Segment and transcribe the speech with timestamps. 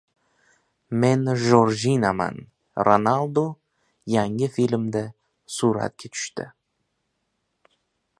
[1.01, 2.39] "Men Jorjinaman":
[2.87, 3.45] Ronaldu
[4.15, 5.03] yangi filmda
[5.59, 6.47] suratga tushdi